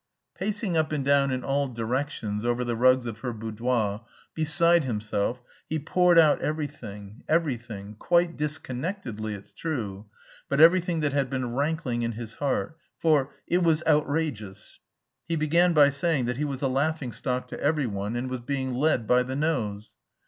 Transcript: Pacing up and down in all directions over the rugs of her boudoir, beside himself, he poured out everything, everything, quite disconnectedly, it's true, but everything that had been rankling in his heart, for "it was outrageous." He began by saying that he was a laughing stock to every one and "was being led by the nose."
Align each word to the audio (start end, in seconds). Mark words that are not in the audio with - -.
Pacing 0.33 0.75
up 0.75 0.91
and 0.91 1.05
down 1.05 1.29
in 1.29 1.43
all 1.43 1.67
directions 1.67 2.43
over 2.43 2.63
the 2.63 2.75
rugs 2.75 3.05
of 3.05 3.19
her 3.19 3.31
boudoir, 3.31 4.03
beside 4.33 4.83
himself, 4.83 5.43
he 5.69 5.77
poured 5.77 6.17
out 6.17 6.41
everything, 6.41 7.23
everything, 7.29 7.97
quite 7.99 8.35
disconnectedly, 8.35 9.35
it's 9.35 9.53
true, 9.53 10.07
but 10.49 10.59
everything 10.59 11.01
that 11.01 11.13
had 11.13 11.29
been 11.29 11.53
rankling 11.53 12.01
in 12.01 12.13
his 12.13 12.33
heart, 12.37 12.77
for 12.97 13.29
"it 13.45 13.61
was 13.61 13.83
outrageous." 13.85 14.79
He 15.27 15.35
began 15.35 15.71
by 15.71 15.91
saying 15.91 16.25
that 16.25 16.37
he 16.37 16.45
was 16.45 16.63
a 16.63 16.67
laughing 16.67 17.11
stock 17.11 17.47
to 17.49 17.59
every 17.59 17.85
one 17.85 18.15
and 18.15 18.27
"was 18.27 18.41
being 18.41 18.73
led 18.73 19.05
by 19.05 19.21
the 19.21 19.35
nose." 19.35 19.91